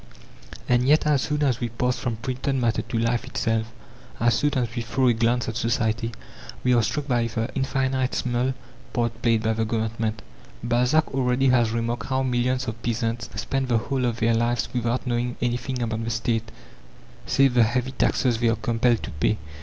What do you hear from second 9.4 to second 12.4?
by the Government. Balzac already has remarked how